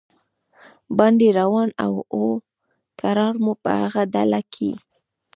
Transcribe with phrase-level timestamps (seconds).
[0.97, 2.23] باندې روان و او
[2.99, 4.71] کرار مو په هغه ډله کې.